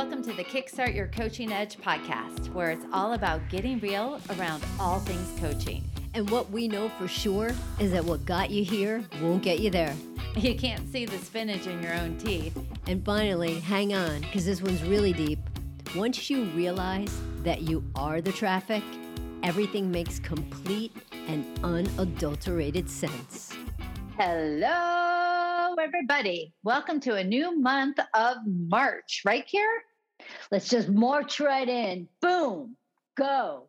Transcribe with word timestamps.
Welcome 0.00 0.22
to 0.22 0.32
the 0.32 0.44
Kickstart 0.44 0.94
Your 0.94 1.08
Coaching 1.08 1.52
Edge 1.52 1.76
podcast, 1.76 2.50
where 2.54 2.70
it's 2.70 2.86
all 2.90 3.12
about 3.12 3.42
getting 3.50 3.78
real 3.80 4.18
around 4.30 4.64
all 4.78 4.98
things 5.00 5.38
coaching. 5.38 5.84
And 6.14 6.30
what 6.30 6.50
we 6.50 6.68
know 6.68 6.88
for 6.88 7.06
sure 7.06 7.50
is 7.78 7.92
that 7.92 8.06
what 8.06 8.24
got 8.24 8.48
you 8.48 8.64
here 8.64 9.04
won't 9.20 9.42
get 9.42 9.58
you 9.58 9.68
there. 9.68 9.94
You 10.38 10.54
can't 10.54 10.90
see 10.90 11.04
the 11.04 11.18
spinach 11.18 11.66
in 11.66 11.82
your 11.82 11.92
own 11.92 12.16
teeth. 12.16 12.56
And 12.86 13.04
finally, 13.04 13.60
hang 13.60 13.92
on, 13.92 14.22
because 14.22 14.46
this 14.46 14.62
one's 14.62 14.82
really 14.84 15.12
deep. 15.12 15.38
Once 15.94 16.30
you 16.30 16.44
realize 16.44 17.14
that 17.42 17.60
you 17.60 17.84
are 17.94 18.22
the 18.22 18.32
traffic, 18.32 18.82
everything 19.42 19.90
makes 19.90 20.18
complete 20.18 20.96
and 21.28 21.44
unadulterated 21.62 22.88
sense. 22.88 23.52
Hello, 24.16 25.74
everybody. 25.78 26.54
Welcome 26.64 27.00
to 27.00 27.16
a 27.16 27.22
new 27.22 27.60
month 27.60 27.98
of 28.14 28.38
March, 28.46 29.20
right, 29.26 29.46
Kier? 29.46 29.68
Let's 30.50 30.68
just 30.68 30.88
march 30.88 31.40
right 31.40 31.68
in. 31.68 32.08
Boom, 32.20 32.76
go. 33.16 33.66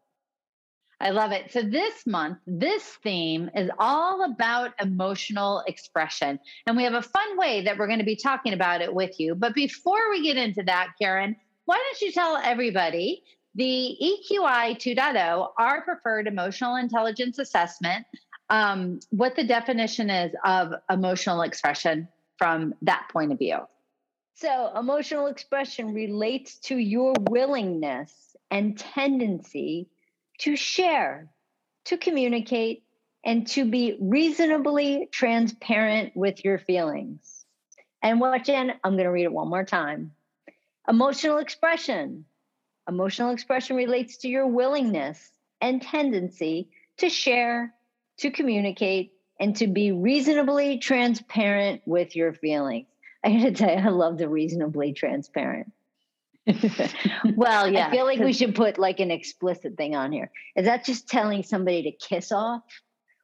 I 1.02 1.09
love 1.09 1.32
it. 1.32 1.52
So, 1.52 1.64
this 1.64 2.05
month, 2.05 2.38
this 2.46 2.84
theme 3.04 3.50
is 3.55 3.72
all 3.80 4.23
about 4.23 4.73
emotional 4.80 5.64
expression. 5.66 6.40
And 6.68 6.78
we 6.78 6.84
have 6.84 6.94
a 6.94 7.02
fun 7.02 7.38
way 7.38 7.64
that 7.64 7.78
we're 7.78 7.88
going 7.88 8.00
to 8.00 8.06
be 8.06 8.16
talking 8.16 8.54
about 8.54 8.82
it 8.82 8.94
with 8.94 9.20
you. 9.20 9.34
But 9.34 9.56
before 9.56 10.12
we 10.12 10.22
get 10.22 10.38
into 10.38 10.62
that, 10.64 10.90
Karen, 11.02 11.36
why 11.66 11.78
don't 11.78 12.02
you 12.02 12.12
tell 12.12 12.38
everybody 12.38 13.23
the 13.56 13.98
EQI 14.02 14.78
2.0, 14.78 15.50
our 15.58 15.81
preferred 15.81 16.28
emotional 16.28 16.76
intelligence 16.76 17.40
assessment, 17.40 18.06
um, 18.50 19.00
what 19.09 19.36
the 19.36 19.44
definition 19.44 20.09
is 20.09 20.34
of 20.45 20.73
emotional 20.90 21.42
expression 21.42 22.08
from 22.38 22.76
that 22.84 23.08
point 23.12 23.31
of 23.31 23.40
view. 23.40 23.58
So, 24.41 24.72
emotional 24.76 25.27
expression 25.27 25.94
relates 25.94 26.58
to 26.61 26.75
your 26.75 27.14
willingness 27.14 28.36
and 28.50 28.75
tendency 28.75 29.88
to 30.39 30.56
share, 30.56 31.30
to 31.86 31.97
communicate, 31.97 32.81
and 33.23 33.45
to 33.50 33.66
be 33.66 34.00
reasonably 34.02 35.08
transparent 35.12 36.17
with 36.17 36.44
your 36.44 36.58
feelings. 36.58 37.45
And 38.02 38.19
what, 38.19 38.44
Jen? 38.44 38.73
I'm 38.84 38.94
going 38.94 39.03
to 39.03 39.12
read 39.12 39.25
it 39.25 39.31
one 39.31 39.47
more 39.47 39.64
time. 39.64 40.14
Emotional 40.89 41.38
expression. 41.38 42.25
Emotional 42.89 43.30
expression 43.30 43.75
relates 43.75 44.17
to 44.17 44.28
your 44.28 44.47
willingness 44.47 45.30
and 45.62 45.84
tendency 45.84 46.72
to 46.97 47.09
share, 47.09 47.75
to 48.17 48.31
communicate 48.31 49.12
and 49.39 49.56
to 49.58 49.67
be 49.67 49.92
reasonably 49.92 50.80
transparent 50.80 51.84
with 51.86 52.16
your 52.16 52.34
feelings. 52.34 52.88
I 53.25 53.31
gotta 53.33 53.52
tell 53.52 53.69
you, 53.69 53.75
I 53.75 53.89
love 53.89 54.17
the 54.17 54.27
reasonably 54.27 54.94
transparent. 54.94 55.72
well, 57.36 57.67
yeah. 57.67 57.88
I 57.88 57.91
feel 57.91 58.05
like 58.05 58.19
we 58.19 58.33
should 58.33 58.55
put 58.55 58.80
like 58.80 59.00
an 59.00 59.11
explicit 59.11 59.78
thing 59.78 59.95
on 59.95 60.11
here. 60.11 60.31
Is 60.55 60.66
that 60.66 60.83
just 60.86 61.08
telling 61.08 61.44
somebody 61.44 61.83
to 61.83 61.91
kiss 61.91 62.31
off? 62.31 62.63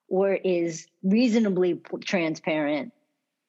Or 0.08 0.36
is 0.36 0.88
reasonably 1.04 1.82
transparent? 2.06 2.94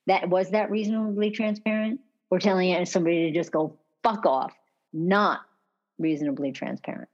That 0.06 0.28
was 0.28 0.50
that 0.50 0.70
reasonably 0.70 1.30
transparent? 1.30 2.00
Or 2.30 2.38
telling 2.38 2.84
somebody 2.86 3.30
to 3.30 3.38
just 3.38 3.52
go 3.52 3.77
fuck 4.02 4.27
off, 4.27 4.52
not 4.92 5.40
reasonably 5.98 6.52
transparent. 6.52 7.08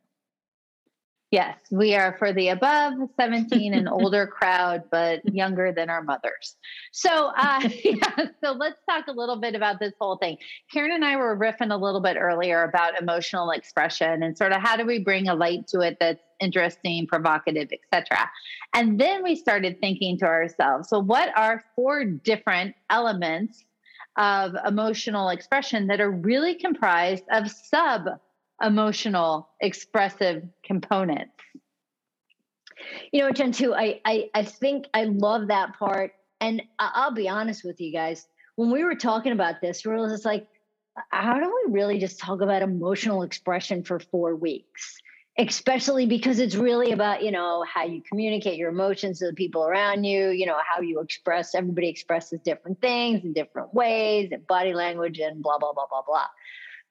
Yes, 1.31 1.57
we 1.73 1.97
are 1.97 2.17
for 2.17 2.33
the 2.33 2.49
above 2.49 2.95
17 3.19 3.75
and 3.75 3.89
older 3.91 4.27
crowd, 4.27 4.85
but 4.91 5.21
younger 5.35 5.73
than 5.73 5.91
our 5.91 6.03
mothers. 6.03 6.57
So, 6.93 7.33
uh, 7.37 7.69
yeah, 7.85 8.27
so 8.43 8.53
let's 8.53 8.79
talk 8.89 9.09
a 9.09 9.13
little 9.13 9.41
bit 9.41 9.57
about 9.57 9.81
this 9.81 9.93
whole 10.01 10.17
thing. 10.17 10.37
Karen 10.73 10.93
and 10.93 11.05
I 11.05 11.17
were 11.17 11.37
riffing 11.37 11.73
a 11.73 11.77
little 11.77 12.01
bit 12.01 12.17
earlier 12.17 12.63
about 12.63 13.01
emotional 13.01 13.51
expression 13.51 14.23
and 14.23 14.39
sort 14.39 14.53
of 14.53 14.61
how 14.61 14.77
do 14.77 14.87
we 14.87 15.01
bring 15.01 15.27
a 15.29 15.35
light 15.35 15.67
to 15.69 15.81
it 15.81 15.97
that's 15.99 16.23
interesting, 16.41 17.07
provocative, 17.07 17.69
etc. 17.73 18.31
And 18.73 19.01
then 19.01 19.23
we 19.23 19.35
started 19.35 19.81
thinking 19.81 20.19
to 20.19 20.27
ourselves, 20.27 20.89
so 20.89 21.01
what 21.01 21.37
are 21.37 21.65
four 21.75 22.05
different 22.05 22.77
elements 22.91 23.65
of 24.17 24.55
emotional 24.67 25.31
expression 25.31 25.89
that 25.89 26.01
are 26.01 26.11
really 26.11 26.55
comprised 26.55 27.25
of 27.33 27.51
sub 27.51 28.05
emotional 28.63 29.49
expressive 29.61 30.45
components. 30.65 31.33
You 33.13 33.23
know 33.23 33.31
jen 33.31 33.53
too 33.53 33.75
I, 33.75 34.01
I 34.05 34.31
i 34.35 34.43
think 34.43 34.87
i 34.95 35.05
love 35.05 35.49
that 35.49 35.79
part. 35.79 36.13
And 36.41 36.63
i'll 36.79 37.15
be 37.15 37.29
honest 37.29 37.65
with 37.65 37.81
you 37.81 37.93
guys. 37.93 38.27
When 38.57 38.71
we 38.71 38.85
were 38.85 38.95
talking 38.95 39.33
about 39.33 39.61
this 39.61 39.85
we 39.85 39.93
were 39.93 40.09
just 40.09 40.25
like 40.25 40.47
how 41.11 41.41
do 41.41 41.47
we 41.47 41.73
really 41.73 41.99
just 41.99 42.19
talk 42.19 42.41
about 42.41 42.63
emotional 42.63 43.23
expression 43.23 43.83
for 43.83 43.99
four 43.99 44.37
weeks? 44.37 44.97
Especially 45.37 46.07
because 46.07 46.39
it's 46.39 46.55
really 46.55 46.93
about 46.93 47.25
you 47.25 47.33
know 47.33 47.65
how 47.65 47.85
you 47.85 48.03
communicate 48.09 48.57
your 48.57 48.69
emotions 48.71 49.19
to 49.19 49.27
the 49.27 49.33
people 49.33 49.65
around 49.65 50.05
you 50.05 50.29
you 50.29 50.47
know 50.47 50.59
how 50.65 50.81
you 50.81 51.01
express 51.01 51.57
everybody 51.57 51.89
expresses 51.89 52.39
different 52.45 52.81
things 52.81 53.25
in 53.25 53.33
different 53.33 53.75
ways 53.75 54.29
and 54.31 54.47
body 54.47 54.73
language 54.75 55.19
and 55.19 55.43
blah 55.43 55.59
blah 55.59 55.73
blah 55.73 55.87
blah 55.91 56.03
blah 56.07 56.27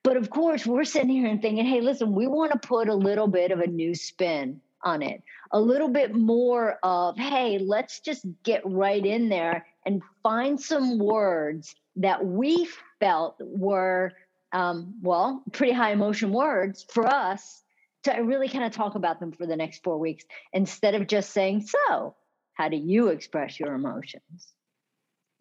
but 0.04 0.18
of 0.18 0.30
course, 0.30 0.66
we're 0.66 0.84
sitting 0.84 1.10
here 1.10 1.28
and 1.28 1.42
thinking, 1.42 1.66
hey, 1.66 1.82
listen, 1.82 2.14
we 2.14 2.28
want 2.28 2.52
to 2.52 2.68
put 2.68 2.90
a 2.90 2.96
little 2.96 3.28
bit 3.28 3.52
of 3.52 3.60
a 3.60 3.68
new 3.68 3.96
spin 3.96 4.60
on 4.84 5.02
it, 5.02 5.24
a 5.52 5.60
little 5.60 5.88
bit 5.88 6.14
more 6.14 6.78
of, 6.84 7.18
hey, 7.18 7.58
let's 7.58 8.02
just 8.02 8.26
get 8.44 8.62
right 8.66 9.06
in 9.06 9.30
there 9.30 9.66
and 9.86 10.02
find 10.22 10.60
some 10.60 11.00
words 11.00 11.74
that 11.96 12.26
we 12.26 12.68
felt 13.00 13.38
were, 13.40 14.12
um, 14.52 14.96
well, 15.02 15.42
pretty 15.54 15.72
high 15.74 15.92
emotion 15.92 16.34
words 16.34 16.86
for 16.90 17.08
us 17.08 17.64
to 18.04 18.12
really 18.20 18.50
kind 18.50 18.66
of 18.66 18.74
talk 18.74 18.96
about 18.96 19.22
them 19.22 19.32
for 19.32 19.46
the 19.46 19.56
next 19.56 19.84
four 19.84 19.98
weeks 19.98 20.26
instead 20.52 20.96
of 20.96 21.08
just 21.08 21.32
saying, 21.32 21.66
so, 21.66 22.16
how 22.54 22.68
do 22.68 22.76
you 22.76 23.08
express 23.08 23.60
your 23.60 23.74
emotions? 23.74 24.54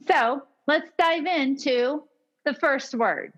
So 0.07 0.43
let's 0.67 0.89
dive 0.99 1.27
into 1.27 2.05
the 2.45 2.55
first 2.55 2.95
word. 2.95 3.33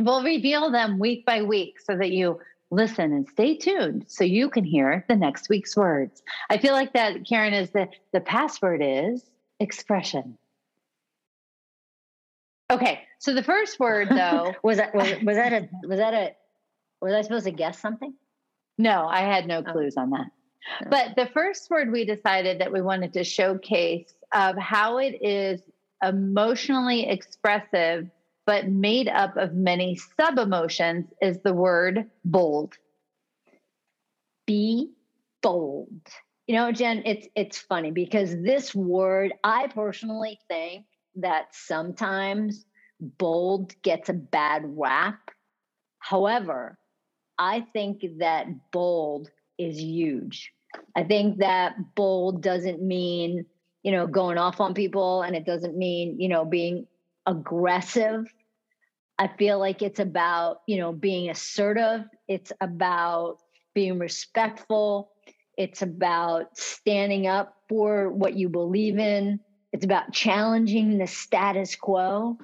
We'll 0.00 0.22
reveal 0.22 0.70
them 0.70 0.98
week 0.98 1.26
by 1.26 1.42
week 1.42 1.80
so 1.80 1.96
that 1.96 2.10
you 2.10 2.40
listen 2.70 3.12
and 3.12 3.28
stay 3.28 3.56
tuned 3.56 4.04
so 4.08 4.24
you 4.24 4.50
can 4.50 4.64
hear 4.64 5.04
the 5.08 5.16
next 5.16 5.48
week's 5.48 5.76
words. 5.76 6.22
I 6.50 6.58
feel 6.58 6.72
like 6.72 6.92
that, 6.92 7.26
Karen, 7.26 7.54
is 7.54 7.70
the, 7.70 7.88
the 8.12 8.20
password 8.20 8.80
is 8.82 9.24
expression. 9.58 10.36
Okay, 12.70 13.00
so 13.18 13.34
the 13.34 13.42
first 13.42 13.80
word 13.80 14.08
though 14.10 14.54
was 14.62 14.76
that 14.76 14.94
was, 14.94 15.10
was 15.22 15.36
that 15.36 15.52
a 15.52 15.68
was 15.84 15.98
that 15.98 16.12
a 16.12 16.34
was 17.00 17.14
I 17.14 17.22
supposed 17.22 17.46
to 17.46 17.50
guess 17.50 17.78
something? 17.78 18.12
No, 18.76 19.06
I 19.06 19.20
had 19.20 19.46
no 19.46 19.62
oh. 19.66 19.72
clues 19.72 19.94
oh. 19.96 20.02
on 20.02 20.10
that. 20.10 20.26
No. 20.82 20.90
But 20.90 21.16
the 21.16 21.30
first 21.32 21.70
word 21.70 21.90
we 21.90 22.04
decided 22.04 22.60
that 22.60 22.70
we 22.70 22.82
wanted 22.82 23.14
to 23.14 23.24
showcase 23.24 24.12
of 24.34 24.56
how 24.58 24.98
it 24.98 25.18
is 25.22 25.62
emotionally 26.02 27.08
expressive 27.08 28.10
but 28.48 28.66
made 28.66 29.08
up 29.08 29.36
of 29.36 29.52
many 29.52 29.94
sub 30.18 30.38
emotions 30.38 31.04
is 31.20 31.38
the 31.42 31.52
word 31.52 32.10
bold. 32.24 32.72
Be 34.46 34.90
bold. 35.42 35.90
You 36.46 36.54
know, 36.54 36.72
Jen, 36.72 37.02
it's 37.04 37.28
it's 37.36 37.58
funny 37.58 37.90
because 37.90 38.30
this 38.40 38.74
word, 38.74 39.34
I 39.44 39.66
personally 39.66 40.38
think 40.48 40.86
that 41.16 41.48
sometimes 41.54 42.64
bold 42.98 43.74
gets 43.82 44.08
a 44.08 44.14
bad 44.14 44.62
rap. 44.64 45.30
However, 45.98 46.78
I 47.38 47.66
think 47.74 48.02
that 48.18 48.46
bold 48.72 49.28
is 49.58 49.78
huge. 49.78 50.54
I 50.96 51.04
think 51.04 51.40
that 51.40 51.74
bold 51.94 52.42
doesn't 52.42 52.80
mean, 52.80 53.44
you 53.82 53.92
know, 53.92 54.06
going 54.06 54.38
off 54.38 54.58
on 54.58 54.72
people 54.72 55.20
and 55.20 55.36
it 55.36 55.44
doesn't 55.44 55.76
mean, 55.76 56.18
you 56.18 56.30
know, 56.30 56.46
being 56.46 56.86
aggressive 57.26 58.24
I 59.18 59.28
feel 59.28 59.58
like 59.58 59.82
it's 59.82 59.98
about, 59.98 60.62
you 60.66 60.76
know, 60.76 60.92
being 60.92 61.28
assertive. 61.28 62.04
It's 62.28 62.52
about 62.60 63.38
being 63.74 63.98
respectful. 63.98 65.10
It's 65.56 65.82
about 65.82 66.56
standing 66.56 67.26
up 67.26 67.56
for 67.68 68.10
what 68.10 68.34
you 68.34 68.48
believe 68.48 68.98
in. 68.98 69.40
It's 69.72 69.84
about 69.84 70.12
challenging 70.12 70.98
the 70.98 71.06
status 71.06 71.74
quo. 71.74 72.38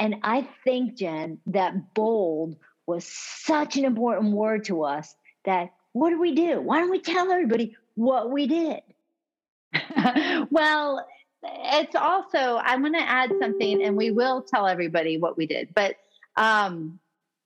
And 0.00 0.16
I 0.22 0.48
think, 0.64 0.96
Jen, 0.96 1.38
that 1.46 1.94
bold 1.94 2.56
was 2.86 3.06
such 3.06 3.76
an 3.76 3.84
important 3.84 4.32
word 4.32 4.64
to 4.64 4.82
us 4.82 5.14
that 5.44 5.70
what 5.92 6.10
do 6.10 6.20
we 6.20 6.34
do? 6.34 6.60
Why 6.60 6.80
don't 6.80 6.90
we 6.90 7.00
tell 7.00 7.30
everybody 7.30 7.76
what 7.94 8.30
we 8.30 8.46
did? 8.46 8.80
well, 10.50 11.06
it's 11.42 11.94
also, 11.94 12.60
I'm 12.62 12.80
going 12.80 12.92
to 12.94 13.00
add 13.00 13.32
something 13.40 13.82
and 13.82 13.96
we 13.96 14.10
will 14.10 14.42
tell 14.42 14.66
everybody 14.66 15.18
what 15.18 15.38
we 15.38 15.46
did. 15.46 15.72
But 15.74 15.96
um, 16.36 16.98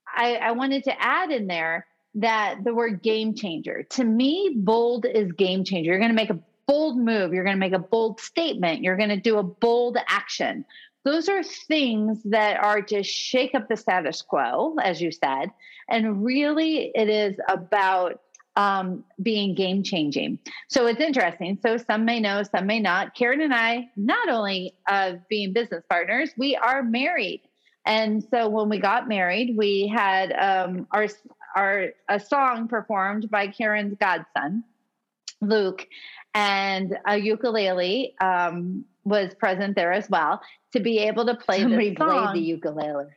I, 0.07 0.35
I 0.35 0.51
wanted 0.51 0.83
to 0.85 1.01
add 1.01 1.31
in 1.31 1.47
there 1.47 1.87
that 2.15 2.63
the 2.63 2.73
word 2.73 3.01
game 3.01 3.33
changer 3.33 3.83
to 3.83 4.03
me, 4.03 4.53
bold 4.57 5.05
is 5.05 5.31
game 5.31 5.63
changer. 5.63 5.91
You're 5.91 5.99
going 5.99 6.11
to 6.11 6.15
make 6.15 6.29
a 6.29 6.39
bold 6.67 6.97
move. 6.97 7.33
You're 7.33 7.43
going 7.43 7.55
to 7.55 7.59
make 7.59 7.73
a 7.73 7.79
bold 7.79 8.19
statement. 8.19 8.81
You're 8.81 8.97
going 8.97 9.09
to 9.09 9.19
do 9.19 9.37
a 9.37 9.43
bold 9.43 9.97
action. 10.07 10.65
those 11.03 11.29
are 11.29 11.41
things 11.43 12.21
that 12.25 12.61
are 12.63 12.81
to 12.81 13.01
shake 13.01 13.55
up 13.55 13.67
the 13.67 13.77
status 13.77 14.21
quo, 14.21 14.75
as 14.83 15.01
you 15.01 15.11
said. 15.11 15.51
And 15.89 16.23
really, 16.23 16.91
it 16.93 17.09
is 17.09 17.35
about 17.49 18.21
um, 18.55 19.03
being 19.21 19.55
game 19.55 19.81
changing. 19.81 20.37
So 20.67 20.85
it's 20.87 20.99
interesting. 20.99 21.57
So 21.61 21.77
some 21.77 22.05
may 22.05 22.19
know, 22.19 22.43
some 22.43 22.67
may 22.67 22.79
not. 22.79 23.15
Karen 23.15 23.41
and 23.41 23.53
I, 23.53 23.89
not 23.95 24.29
only 24.29 24.75
uh, 24.87 25.13
being 25.29 25.53
business 25.53 25.83
partners, 25.89 26.31
we 26.37 26.55
are 26.55 26.83
married. 26.83 27.41
And 27.85 28.23
so 28.23 28.47
when 28.47 28.69
we 28.69 28.79
got 28.79 29.07
married, 29.07 29.57
we 29.57 29.87
had 29.87 30.31
um, 30.33 30.87
our 30.91 31.07
our 31.55 31.89
a 32.07 32.19
song 32.19 32.67
performed 32.67 33.29
by 33.29 33.47
Karen's 33.47 33.95
godson, 33.99 34.63
Luke, 35.41 35.87
and 36.33 36.97
a 37.05 37.17
ukulele 37.17 38.15
um, 38.21 38.85
was 39.03 39.33
present 39.35 39.75
there 39.75 39.91
as 39.91 40.09
well 40.09 40.41
to 40.73 40.79
be 40.79 40.99
able 40.99 41.25
to 41.25 41.35
play. 41.35 41.61
Somebody 41.61 41.95
played 41.95 42.33
the 42.33 42.39
ukulele. 42.39 43.07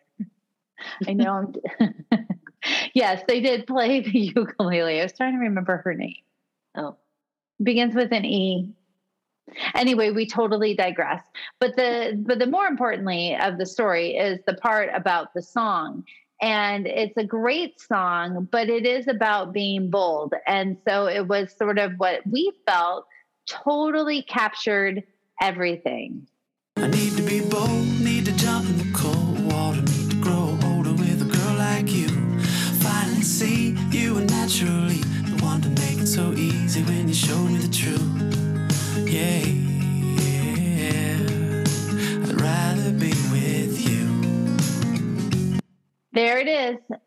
I 1.06 1.12
know. 1.12 1.52
yes, 2.94 3.22
they 3.28 3.40
did 3.40 3.66
play 3.66 4.00
the 4.00 4.18
ukulele. 4.36 5.00
I 5.00 5.02
was 5.02 5.12
trying 5.12 5.34
to 5.34 5.40
remember 5.40 5.78
her 5.78 5.94
name. 5.94 6.16
Oh, 6.76 6.96
begins 7.62 7.94
with 7.94 8.12
an 8.12 8.24
E. 8.24 8.74
Anyway, 9.74 10.10
we 10.10 10.26
totally 10.26 10.74
digress. 10.74 11.22
But 11.60 11.76
the 11.76 12.22
but 12.26 12.38
the 12.38 12.46
more 12.46 12.66
importantly 12.66 13.36
of 13.36 13.58
the 13.58 13.66
story 13.66 14.16
is 14.16 14.40
the 14.46 14.54
part 14.54 14.90
about 14.94 15.34
the 15.34 15.42
song. 15.42 16.04
And 16.42 16.86
it's 16.86 17.16
a 17.16 17.24
great 17.24 17.80
song, 17.80 18.48
but 18.50 18.68
it 18.68 18.84
is 18.84 19.08
about 19.08 19.52
being 19.52 19.88
bold. 19.88 20.34
And 20.46 20.76
so 20.86 21.06
it 21.06 21.26
was 21.26 21.56
sort 21.56 21.78
of 21.78 21.92
what 21.96 22.26
we 22.26 22.52
felt 22.66 23.06
totally 23.48 24.22
captured 24.22 25.04
everything. 25.40 26.26
I 26.76 26.88
need 26.88 27.16
to 27.16 27.22
be 27.22 27.40
bold, 27.40 28.00
need 28.00 28.26
to 28.26 28.32
jump 28.36 28.68
in 28.68 28.78
the 28.78 28.92
cold 28.94 29.52
water, 29.52 29.80
need 29.80 30.10
to 30.10 30.16
grow 30.20 30.58
older 30.64 30.92
with 30.92 31.22
a 31.22 31.36
girl 31.36 31.54
like 31.56 31.90
you. 31.90 32.08
Finally 32.80 33.22
see 33.22 33.70
you 33.90 34.14
were 34.14 34.22
naturally 34.22 34.96
the 35.30 35.42
one 35.42 35.62
to 35.62 35.68
make 35.68 35.98
it 35.98 36.06
so 36.06 36.32
easy 36.32 36.82
when 36.82 37.08
you 37.08 37.14
showed 37.14 37.48
me 37.48 37.58
the 37.58 37.72
truth. 37.72 38.03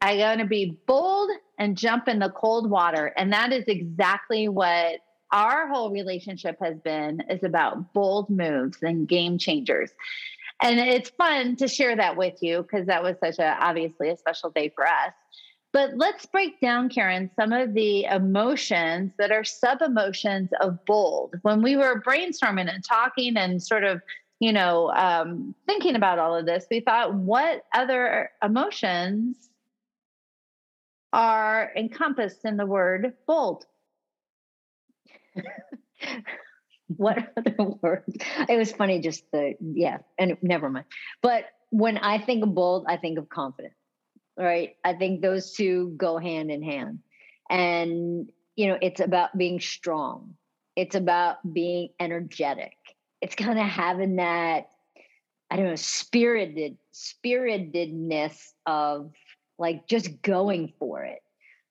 I'm 0.01 0.17
going 0.17 0.39
to 0.39 0.45
be 0.45 0.77
bold 0.87 1.29
and 1.57 1.77
jump 1.77 2.07
in 2.07 2.19
the 2.19 2.29
cold 2.29 2.69
water. 2.69 3.13
And 3.17 3.31
that 3.33 3.51
is 3.51 3.65
exactly 3.67 4.47
what 4.47 4.99
our 5.31 5.67
whole 5.67 5.91
relationship 5.91 6.57
has 6.61 6.77
been 6.79 7.21
is 7.29 7.43
about 7.43 7.93
bold 7.93 8.29
moves 8.29 8.77
and 8.81 9.07
game 9.07 9.37
changers. 9.37 9.91
And 10.61 10.79
it's 10.79 11.09
fun 11.11 11.55
to 11.57 11.67
share 11.67 11.95
that 11.95 12.17
with 12.17 12.41
you 12.41 12.63
because 12.63 12.87
that 12.87 13.03
was 13.03 13.15
such 13.23 13.39
a 13.39 13.57
obviously 13.59 14.09
a 14.09 14.17
special 14.17 14.49
day 14.49 14.71
for 14.75 14.87
us. 14.87 15.13
But 15.73 15.95
let's 15.95 16.25
break 16.25 16.59
down, 16.59 16.89
Karen, 16.89 17.29
some 17.35 17.51
of 17.51 17.73
the 17.73 18.05
emotions 18.05 19.11
that 19.19 19.31
are 19.31 19.43
sub 19.43 19.81
emotions 19.81 20.49
of 20.61 20.83
bold. 20.85 21.35
When 21.41 21.61
we 21.61 21.75
were 21.75 22.01
brainstorming 22.01 22.73
and 22.73 22.83
talking 22.83 23.37
and 23.37 23.61
sort 23.61 23.83
of, 23.83 24.01
you 24.39 24.53
know, 24.53 24.91
um, 24.93 25.53
thinking 25.67 25.95
about 25.95 26.19
all 26.19 26.35
of 26.35 26.45
this, 26.45 26.65
we 26.71 26.79
thought, 26.79 27.13
what 27.13 27.65
other 27.73 28.31
emotions 28.41 29.46
are 31.13 31.71
encompassed 31.75 32.45
in 32.45 32.57
the 32.57 32.65
word 32.65 33.13
bold? 33.25 33.65
what 36.87 37.33
other 37.37 37.55
words? 37.81 38.15
It 38.49 38.57
was 38.57 38.71
funny, 38.71 38.99
just 38.99 39.23
the 39.31 39.55
yeah, 39.59 39.99
and 40.17 40.37
never 40.41 40.69
mind. 40.69 40.85
But 41.21 41.45
when 41.69 41.97
I 41.97 42.19
think 42.19 42.43
of 42.43 42.53
bold, 42.53 42.85
I 42.87 42.97
think 42.97 43.17
of 43.17 43.29
confident. 43.29 43.73
Right? 44.37 44.75
I 44.83 44.93
think 44.93 45.21
those 45.21 45.53
two 45.53 45.95
go 45.97 46.17
hand 46.19 46.51
in 46.51 46.61
hand, 46.61 46.99
and 47.49 48.29
you 48.55 48.67
know, 48.67 48.77
it's 48.81 48.99
about 48.99 49.37
being 49.37 49.59
strong. 49.59 50.35
It's 50.75 50.95
about 50.95 51.37
being 51.53 51.89
energetic. 51.99 52.73
It's 53.21 53.35
kind 53.35 53.57
of 53.57 53.65
having 53.65 54.17
that, 54.17 54.69
I 55.49 55.55
don't 55.55 55.65
know, 55.65 55.75
spirited 55.75 56.77
spiritedness 56.91 58.53
of 58.65 59.11
like 59.57 59.87
just 59.87 60.21
going 60.21 60.73
for 60.79 61.03
it. 61.03 61.19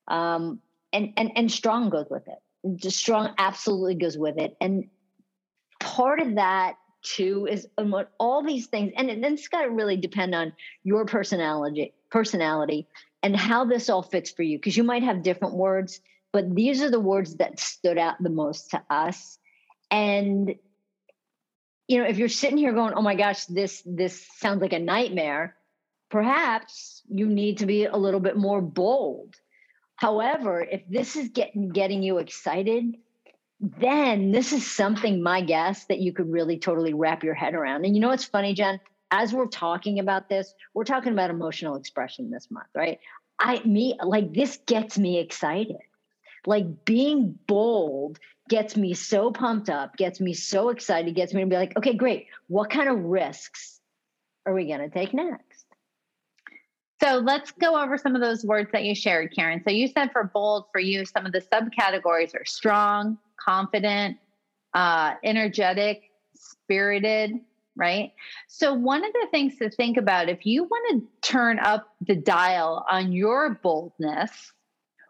Um, 0.08 0.60
and 0.92 1.12
and 1.16 1.32
and 1.36 1.50
strong 1.50 1.90
goes 1.90 2.06
with 2.08 2.26
it 2.28 2.38
just 2.74 2.98
strong 2.98 3.32
absolutely 3.38 3.94
goes 3.94 4.18
with 4.18 4.38
it. 4.38 4.56
And 4.60 4.88
part 5.78 6.20
of 6.20 6.34
that 6.34 6.74
too 7.02 7.46
is 7.48 7.68
what 7.76 8.10
all 8.18 8.42
these 8.42 8.66
things, 8.66 8.92
and 8.96 9.08
then 9.08 9.24
it's 9.24 9.48
got 9.48 9.62
to 9.62 9.70
really 9.70 9.96
depend 9.96 10.34
on 10.34 10.52
your 10.82 11.04
personality, 11.04 11.94
personality, 12.10 12.88
and 13.22 13.36
how 13.36 13.64
this 13.64 13.88
all 13.88 14.02
fits 14.02 14.30
for 14.30 14.42
you. 14.42 14.58
Because 14.58 14.76
you 14.76 14.82
might 14.82 15.04
have 15.04 15.22
different 15.22 15.54
words, 15.54 16.00
but 16.32 16.52
these 16.54 16.82
are 16.82 16.90
the 16.90 17.00
words 17.00 17.36
that 17.36 17.60
stood 17.60 17.98
out 17.98 18.16
the 18.20 18.30
most 18.30 18.70
to 18.70 18.82
us. 18.90 19.38
And 19.90 20.54
you 21.86 21.98
know, 21.98 22.08
if 22.08 22.18
you're 22.18 22.28
sitting 22.28 22.58
here 22.58 22.72
going, 22.72 22.94
"Oh 22.94 23.02
my 23.02 23.14
gosh, 23.14 23.44
this 23.46 23.82
this 23.86 24.26
sounds 24.38 24.60
like 24.60 24.72
a 24.72 24.78
nightmare," 24.80 25.56
perhaps 26.16 27.02
you 27.08 27.26
need 27.26 27.58
to 27.58 27.66
be 27.66 27.84
a 27.84 27.96
little 27.96 28.20
bit 28.20 28.36
more 28.36 28.62
bold 28.62 29.36
However, 29.96 30.60
if 30.60 30.82
this 30.88 31.16
is 31.16 31.30
getting 31.30 31.70
getting 31.70 32.02
you 32.02 32.18
excited, 32.18 32.96
then 33.60 34.30
this 34.30 34.52
is 34.52 34.70
something 34.70 35.22
my 35.22 35.40
guess 35.40 35.86
that 35.86 36.00
you 36.00 36.12
could 36.12 36.30
really 36.30 36.58
totally 36.58 36.92
wrap 36.92 37.24
your 37.24 37.34
head 37.34 37.54
around. 37.54 37.84
And 37.84 37.94
you 37.94 38.00
know 38.00 38.08
what's 38.08 38.24
funny, 38.26 38.52
Jen? 38.52 38.78
As 39.10 39.32
we're 39.32 39.46
talking 39.46 39.98
about 39.98 40.28
this, 40.28 40.52
we're 40.74 40.84
talking 40.84 41.12
about 41.12 41.30
emotional 41.30 41.76
expression 41.76 42.30
this 42.30 42.50
month, 42.50 42.68
right? 42.74 42.98
I 43.38 43.62
me 43.64 43.98
like 44.04 44.34
this 44.34 44.58
gets 44.66 44.98
me 44.98 45.18
excited. 45.18 45.78
Like 46.44 46.84
being 46.84 47.38
bold 47.46 48.18
gets 48.48 48.76
me 48.76 48.92
so 48.94 49.30
pumped 49.32 49.70
up, 49.70 49.96
gets 49.96 50.20
me 50.20 50.34
so 50.34 50.68
excited, 50.68 51.14
gets 51.14 51.32
me 51.32 51.40
to 51.40 51.46
be 51.46 51.56
like, 51.56 51.76
okay, 51.78 51.94
great. 51.94 52.26
What 52.48 52.68
kind 52.70 52.88
of 52.90 52.98
risks 53.00 53.80
are 54.44 54.52
we 54.52 54.66
going 54.66 54.80
to 54.80 54.90
take 54.90 55.14
next? 55.14 55.55
So 57.02 57.16
let's 57.18 57.52
go 57.52 57.80
over 57.80 57.98
some 57.98 58.14
of 58.14 58.22
those 58.22 58.44
words 58.44 58.70
that 58.72 58.84
you 58.84 58.94
shared, 58.94 59.34
Karen. 59.34 59.62
So 59.64 59.70
you 59.70 59.88
said 59.88 60.12
for 60.12 60.24
bold, 60.24 60.64
for 60.72 60.80
you, 60.80 61.04
some 61.04 61.26
of 61.26 61.32
the 61.32 61.40
subcategories 61.40 62.34
are 62.34 62.44
strong, 62.44 63.18
confident, 63.38 64.16
uh, 64.72 65.14
energetic, 65.22 66.10
spirited, 66.34 67.32
right? 67.76 68.12
So 68.48 68.72
one 68.72 69.04
of 69.04 69.12
the 69.12 69.28
things 69.30 69.56
to 69.58 69.68
think 69.68 69.98
about 69.98 70.28
if 70.28 70.46
you 70.46 70.64
want 70.64 71.02
to 71.02 71.30
turn 71.30 71.58
up 71.58 71.88
the 72.00 72.16
dial 72.16 72.84
on 72.90 73.12
your 73.12 73.58
boldness, 73.62 74.52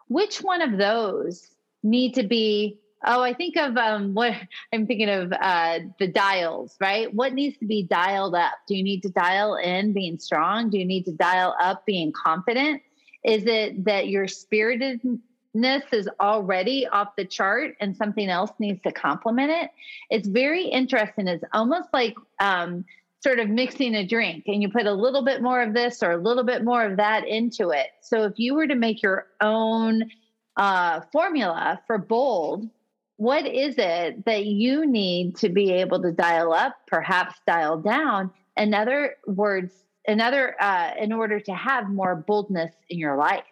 which 0.08 0.38
one 0.38 0.62
of 0.62 0.78
those 0.78 1.50
need 1.82 2.14
to 2.14 2.24
be 2.24 2.80
Oh, 3.06 3.22
I 3.22 3.32
think 3.32 3.56
of 3.56 3.76
um, 3.76 4.14
what 4.14 4.34
I'm 4.72 4.86
thinking 4.86 5.08
of 5.08 5.32
uh, 5.32 5.78
the 5.98 6.08
dials, 6.08 6.76
right? 6.80 7.12
What 7.14 7.32
needs 7.32 7.56
to 7.58 7.66
be 7.66 7.84
dialed 7.84 8.34
up? 8.34 8.54
Do 8.66 8.76
you 8.76 8.82
need 8.82 9.02
to 9.02 9.08
dial 9.08 9.54
in 9.54 9.92
being 9.92 10.18
strong? 10.18 10.70
Do 10.70 10.78
you 10.78 10.84
need 10.84 11.04
to 11.04 11.12
dial 11.12 11.54
up 11.60 11.86
being 11.86 12.12
confident? 12.12 12.82
Is 13.24 13.44
it 13.46 13.84
that 13.84 14.08
your 14.08 14.26
spiritedness 14.26 15.82
is 15.92 16.08
already 16.20 16.86
off 16.86 17.16
the 17.16 17.24
chart 17.24 17.76
and 17.80 17.96
something 17.96 18.28
else 18.28 18.52
needs 18.58 18.82
to 18.82 18.92
complement 18.92 19.50
it? 19.50 19.70
It's 20.10 20.28
very 20.28 20.64
interesting. 20.64 21.26
It's 21.26 21.44
almost 21.52 21.88
like 21.92 22.14
um, 22.38 22.84
sort 23.20 23.40
of 23.40 23.48
mixing 23.48 23.96
a 23.96 24.06
drink 24.06 24.44
and 24.46 24.62
you 24.62 24.68
put 24.68 24.86
a 24.86 24.92
little 24.92 25.24
bit 25.24 25.42
more 25.42 25.60
of 25.60 25.74
this 25.74 26.02
or 26.02 26.12
a 26.12 26.16
little 26.16 26.44
bit 26.44 26.62
more 26.62 26.84
of 26.84 26.98
that 26.98 27.26
into 27.26 27.70
it. 27.70 27.88
So 28.00 28.24
if 28.24 28.34
you 28.36 28.54
were 28.54 28.68
to 28.68 28.76
make 28.76 29.02
your 29.02 29.26
own 29.40 30.08
uh, 30.56 31.00
formula 31.12 31.80
for 31.86 31.98
bold, 31.98 32.70
what 33.16 33.46
is 33.46 33.76
it 33.78 34.24
that 34.26 34.44
you 34.44 34.86
need 34.86 35.36
to 35.36 35.48
be 35.48 35.72
able 35.72 36.02
to 36.02 36.12
dial 36.12 36.52
up, 36.52 36.76
perhaps 36.86 37.34
dial 37.46 37.78
down? 37.78 38.30
In 38.56 38.74
other 38.74 39.16
words, 39.26 39.72
another 40.06 40.54
uh, 40.60 40.92
in 40.98 41.12
order 41.12 41.40
to 41.40 41.54
have 41.54 41.88
more 41.88 42.14
boldness 42.14 42.72
in 42.88 42.98
your 42.98 43.16
life. 43.16 43.44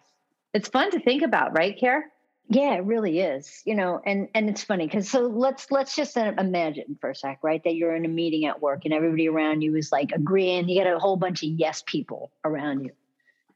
It's 0.53 0.69
fun 0.69 0.91
to 0.91 0.99
think 0.99 1.21
about, 1.21 1.57
right, 1.57 1.77
Care? 1.77 2.11
Yeah, 2.47 2.75
it 2.75 2.83
really 2.83 3.19
is. 3.19 3.63
You 3.65 3.75
know, 3.75 4.01
and 4.05 4.29
and 4.35 4.49
it's 4.49 4.63
funny 4.63 4.85
because 4.85 5.09
so 5.09 5.21
let's 5.21 5.71
let's 5.71 5.95
just 5.95 6.15
imagine 6.15 6.97
for 7.01 7.09
a 7.09 7.15
sec, 7.15 7.39
right? 7.41 7.63
That 7.63 7.75
you're 7.75 7.95
in 7.95 8.05
a 8.05 8.09
meeting 8.09 8.45
at 8.45 8.61
work 8.61 8.85
and 8.85 8.93
everybody 8.93 9.27
around 9.27 9.61
you 9.61 9.75
is 9.75 9.91
like 9.91 10.11
agreeing. 10.11 10.69
You 10.69 10.83
got 10.83 10.93
a 10.93 10.99
whole 10.99 11.17
bunch 11.17 11.41
of 11.41 11.49
yes 11.49 11.83
people 11.85 12.31
around 12.43 12.85
you, 12.85 12.91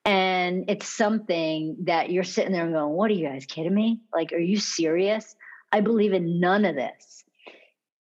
and 0.05 0.65
it's 0.69 0.89
something 0.89 1.77
that 1.81 2.09
you're 2.09 2.23
sitting 2.23 2.51
there 2.51 2.63
and 2.63 2.73
going, 2.73 2.93
"What 2.93 3.11
are 3.11 3.13
you 3.13 3.27
guys 3.27 3.45
kidding 3.45 3.75
me? 3.75 4.01
Like, 4.11 4.33
are 4.33 4.39
you 4.39 4.57
serious?" 4.57 5.35
I 5.71 5.81
believe 5.81 6.13
in 6.13 6.39
none 6.39 6.65
of 6.65 6.75
this. 6.75 7.23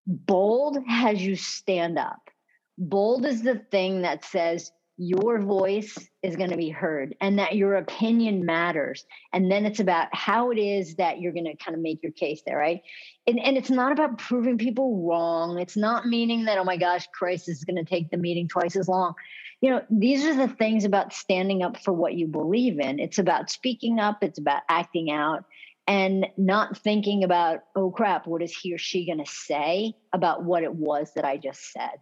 Bold 0.07 0.77
has 0.87 1.21
you 1.21 1.35
stand 1.35 1.99
up. 1.99 2.29
Bold 2.77 3.25
is 3.25 3.43
the 3.43 3.61
thing 3.71 4.01
that 4.01 4.25
says, 4.25 4.71
your 5.01 5.39
voice 5.39 5.97
is 6.23 6.35
going 6.35 6.49
to 6.49 6.57
be 6.57 6.69
heard 6.69 7.15
and 7.21 7.39
that 7.39 7.55
your 7.55 7.75
opinion 7.75 8.45
matters. 8.45 9.05
And 9.31 9.49
then 9.49 9.65
it's 9.65 9.79
about 9.79 10.13
how 10.13 10.51
it 10.51 10.57
is 10.57 10.95
that 10.95 11.21
you're 11.21 11.31
going 11.31 11.45
to 11.45 11.55
kind 11.55 11.73
of 11.73 11.81
make 11.81 12.03
your 12.03 12.11
case 12.11 12.41
there, 12.45 12.57
right? 12.57 12.81
And, 13.25 13.39
and 13.39 13.55
it's 13.55 13.69
not 13.69 13.93
about 13.93 14.17
proving 14.17 14.57
people 14.57 15.07
wrong. 15.07 15.57
It's 15.57 15.77
not 15.77 16.05
meaning 16.05 16.43
that, 16.45 16.57
oh 16.57 16.65
my 16.65 16.75
gosh, 16.75 17.07
Christ 17.13 17.47
is 17.47 17.63
going 17.63 17.77
to 17.77 17.89
take 17.89 18.11
the 18.11 18.17
meeting 18.17 18.49
twice 18.49 18.75
as 18.75 18.89
long. 18.89 19.13
You 19.61 19.69
know, 19.69 19.81
these 19.89 20.25
are 20.25 20.35
the 20.35 20.53
things 20.53 20.83
about 20.83 21.13
standing 21.13 21.63
up 21.63 21.81
for 21.81 21.93
what 21.93 22.15
you 22.15 22.27
believe 22.27 22.77
in. 22.77 22.99
It's 22.99 23.19
about 23.19 23.49
speaking 23.49 23.99
up, 23.99 24.21
it's 24.21 24.39
about 24.39 24.63
acting 24.67 25.11
out 25.11 25.45
and 25.89 26.27
not 26.37 26.77
thinking 26.77 27.23
about, 27.23 27.61
oh 27.75 27.89
crap, 27.89 28.27
what 28.27 28.43
is 28.43 28.55
he 28.55 28.75
or 28.75 28.77
she 28.77 29.07
going 29.07 29.17
to 29.17 29.29
say 29.29 29.95
about 30.13 30.43
what 30.43 30.61
it 30.61 30.73
was 30.73 31.11
that 31.15 31.25
I 31.25 31.37
just 31.37 31.73
said. 31.73 31.97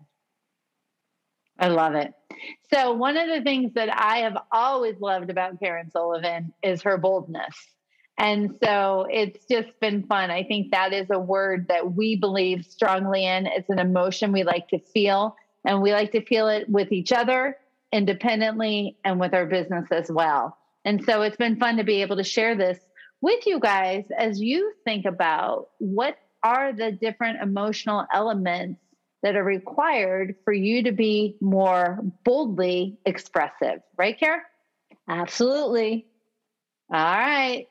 I 1.58 1.70
love 1.70 1.96
it. 1.96 2.13
So, 2.72 2.94
one 2.94 3.15
of 3.15 3.29
the 3.29 3.41
things 3.41 3.74
that 3.75 3.89
I 3.89 4.17
have 4.17 4.38
always 4.51 5.00
loved 5.00 5.29
about 5.29 5.60
Karen 5.60 5.89
Sullivan 5.89 6.53
is 6.62 6.82
her 6.82 6.98
boldness. 6.98 7.56
And 8.20 8.56
so 8.63 9.08
it's 9.10 9.46
just 9.46 9.70
been 9.79 10.03
fun. 10.03 10.32
I 10.32 10.44
think 10.44 10.72
that 10.72 10.91
is 10.91 11.08
a 11.10 11.20
word 11.20 11.67
that 11.70 11.94
we 11.94 12.17
believe 12.17 12.65
strongly 12.65 13.25
in. 13.25 13.46
It's 13.46 13.70
an 13.70 13.79
emotion 13.79 14.34
we 14.34 14.44
like 14.44 14.67
to 14.70 14.79
feel, 14.79 15.36
and 15.63 15.82
we 15.82 15.94
like 15.94 16.12
to 16.12 16.25
feel 16.25 16.50
it 16.50 16.67
with 16.67 16.91
each 16.91 17.13
other 17.13 17.56
independently 17.94 18.98
and 19.06 19.17
with 19.17 19.34
our 19.34 19.46
business 19.46 19.88
as 19.91 20.12
well. 20.12 20.58
And 20.84 21.03
so 21.06 21.22
it's 21.22 21.38
been 21.38 21.56
fun 21.56 21.77
to 21.77 21.84
be 21.84 22.01
able 22.01 22.17
to 22.17 22.24
share 22.24 22.56
this 22.56 22.79
with 23.22 23.46
you 23.46 23.60
guys 23.60 24.06
as 24.18 24.40
you 24.40 24.74
think 24.86 25.06
about 25.06 25.70
what 25.80 26.18
are 26.44 26.74
the 26.74 26.92
different 26.92 27.42
emotional 27.42 28.06
elements 28.14 28.80
that 29.24 29.36
are 29.36 29.44
required 29.44 30.36
for 30.44 30.54
you 30.54 30.84
to 30.84 30.92
be 30.92 31.36
more 31.42 32.00
boldly 32.24 32.98
expressive. 33.06 33.82
Right, 33.98 34.18
Kara? 34.20 34.42
Absolutely. 35.10 36.06
All 36.94 37.00
right. 37.00 37.68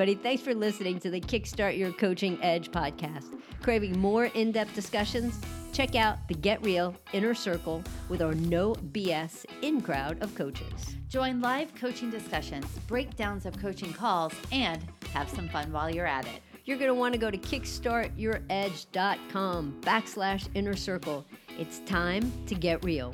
Everybody. 0.00 0.22
Thanks 0.22 0.44
for 0.44 0.54
listening 0.54 1.00
to 1.00 1.10
the 1.10 1.20
Kickstart 1.20 1.76
Your 1.76 1.90
Coaching 1.90 2.38
Edge 2.40 2.70
podcast. 2.70 3.36
Craving 3.62 3.98
more 3.98 4.26
in 4.26 4.52
depth 4.52 4.72
discussions? 4.72 5.40
Check 5.72 5.96
out 5.96 6.18
the 6.28 6.34
Get 6.34 6.64
Real 6.64 6.94
Inner 7.12 7.34
Circle 7.34 7.82
with 8.08 8.22
our 8.22 8.32
no 8.32 8.76
BS 8.92 9.44
in 9.62 9.80
crowd 9.80 10.22
of 10.22 10.32
coaches. 10.36 10.94
Join 11.08 11.40
live 11.40 11.74
coaching 11.74 12.10
discussions, 12.10 12.64
breakdowns 12.86 13.44
of 13.44 13.58
coaching 13.58 13.92
calls, 13.92 14.32
and 14.52 14.84
have 15.14 15.28
some 15.28 15.48
fun 15.48 15.72
while 15.72 15.90
you're 15.90 16.06
at 16.06 16.26
it. 16.26 16.42
You're 16.64 16.78
going 16.78 16.86
to 16.86 16.94
want 16.94 17.14
to 17.14 17.18
go 17.18 17.32
to 17.32 17.38
kickstartyouredge.com 17.38 19.80
backslash 19.80 20.48
inner 20.54 20.76
circle. 20.76 21.26
It's 21.58 21.80
time 21.80 22.30
to 22.46 22.54
get 22.54 22.84
real. 22.84 23.12